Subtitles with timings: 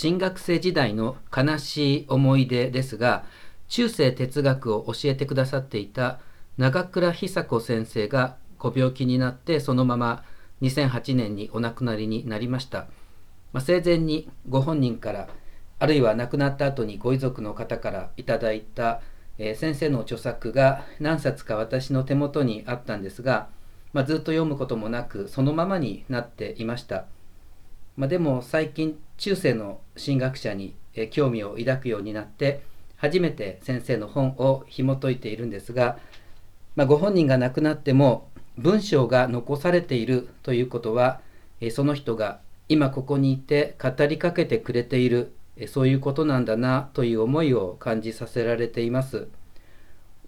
[0.00, 3.24] 新学生時代の悲しい思い出ですが
[3.66, 6.20] 中世哲学を教えてくださっていた
[6.56, 10.22] 長倉久子先生がご病気になってそのまま
[10.62, 12.86] 2008年にお亡くなりになりました、
[13.52, 15.28] まあ、生前にご本人から
[15.80, 19.00] あるいは亡くなった後にご遺族の方からいただいた、
[19.36, 23.48] えー、先生の著作が何冊か私の手元にあったんですが、
[23.92, 27.06] まあ、ずっと読むこともなくそのままになっていました、
[27.98, 30.74] まあ、でも最近中世の神学者に、
[31.10, 32.62] 興味を抱くようになって
[32.96, 35.96] 初めて先生の本を紐解いているんですが、
[36.74, 41.20] まあ、ご本人が亡くなっても文章が残されているということは、
[41.70, 45.32] その人が今ここにいて語りかけてくれている
[45.68, 49.28] そういうことなんだなという思いを感じさせられています。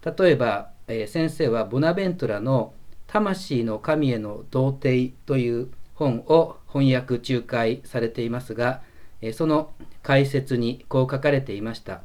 [0.04, 2.74] 例えば、え先生はボナベントラの
[3.06, 8.82] 「魂の神への童貞」という本を翻訳仲介されていますが、
[9.20, 12.02] えその解説にこう書かれていました。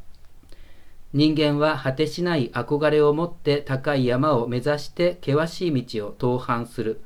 [1.13, 7.01] 人間は果てしない憧れを持って高い山を目指して険しい道を登攀する。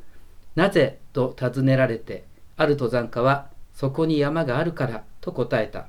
[0.55, 2.23] なぜと尋ねられて、
[2.57, 5.88] ある登山家は、そこに山があるからと答えた。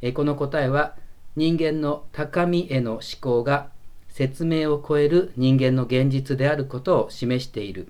[0.00, 0.94] えこの答えは
[1.36, 3.70] 人間の高みへの思考が
[4.08, 7.88] 説明を超える人間の現実であることを示している。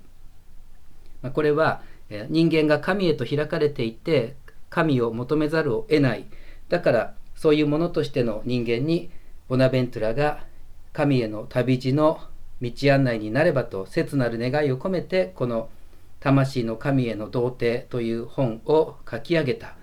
[1.22, 1.83] まこれは
[2.28, 4.34] 人間が神へと開かれていて
[4.69, 6.27] 神を求めざるを得ない。
[6.69, 9.11] だからそういうものとしての人間に
[9.48, 10.44] ボナベントラが
[10.92, 12.20] 神への旅路の
[12.61, 15.70] 道案内になればと切なる願いを込めてこの
[16.20, 19.74] 「魂の神への童貞」という本を書き上げた、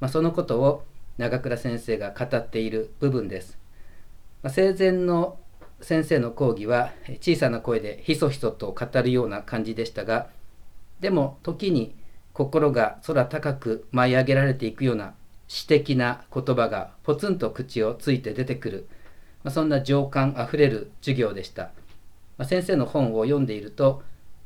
[0.00, 0.84] まあ、そのことを
[1.18, 3.58] 長倉先生が語っている部分です。
[4.42, 5.38] まあ、生前の
[5.80, 10.28] 先生の講義は小さな声でひそひそと語るような感じでしたが
[11.02, 11.94] でも時に
[12.32, 15.14] 心が空高く舞い上げられていくような
[15.48, 18.88] 詩的な言葉がポツンと口をついて出てくる、
[19.42, 21.64] まあ、そんな情感あふれる授業でした、
[22.38, 24.02] まあ、先生の本を読んでいると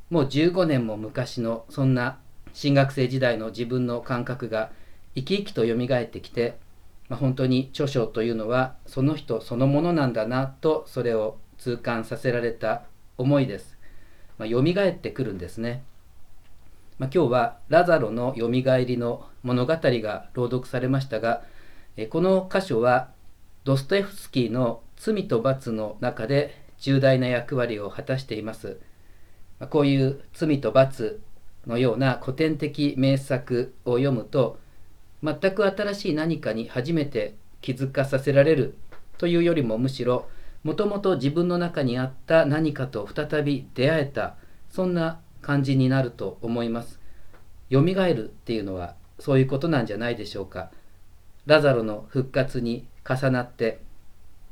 [0.09, 2.17] もう15年も昔のそんな
[2.53, 4.71] 新学生時代の自分の感覚が
[5.15, 6.57] 生き生きと蘇ってきて、
[7.07, 12.83] まあ、本当に著書というのはその人そのものなんだなとそれを痛感させられた
[13.17, 13.77] 思いです。
[14.39, 15.83] まあ、蘇ってくるんですね。
[16.99, 21.43] まあ、今日はラザロのよみがえりの物語が朗読されましたが、
[21.95, 23.09] えこの箇所は
[23.63, 28.79] ドストエフスキーの「罪と罰」の中で重大な役割を果たしています。
[29.59, 31.21] まこういう「罪と罰」
[31.67, 34.59] のような古典的名作を読むと
[35.23, 38.75] 全く新しい何かに初めて気づかさせられる
[39.17, 40.27] というよりもむしろ
[40.63, 44.35] もともと自分の中にあった何かと再び出会えた
[44.69, 46.99] そんな感じになると思います。
[47.69, 50.71] よみがえるっていうのはそういうことなんじゃないでしょうか。
[51.45, 53.79] ラザロの復活に重なって、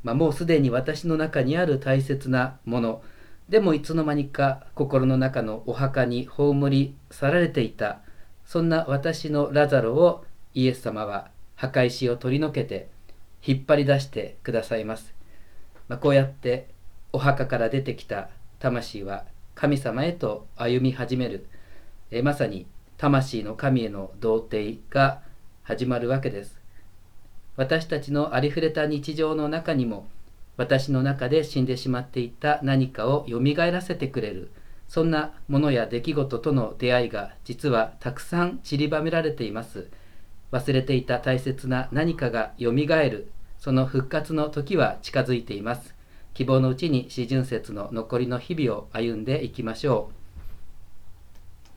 [0.02, 3.02] まあ、もうすでに私の中にある大切なもの
[3.48, 8.00] でもいつの間にか心の中のお墓に葬り去られていた
[8.44, 10.24] そんな私のラザロを
[10.54, 12.88] イエス様は墓石を取り除けて
[13.44, 15.14] 引っ張り出してくださいます。
[15.88, 16.68] まあ、こうやって
[17.12, 19.24] お墓から出てきた魂は
[19.56, 21.46] 神様へと歩み始める、
[22.10, 22.66] えまさに
[22.98, 25.22] 魂の神への童貞が
[25.62, 26.60] 始まるわけです。
[27.56, 30.06] 私たちのありふれた日常の中にも
[30.58, 34.50] 私の中で死んでしまっていた何かをよみがえらせてくれる
[34.88, 39.88] そんなものや出来事との出会いが実はたくさん散りばめられています。
[40.52, 45.95] 忘れていた大切な何かがよみがえるその復活の時は近づいています
[46.36, 50.15] 希望のうちに四旬節の残りの日々を歩んでいきましょう。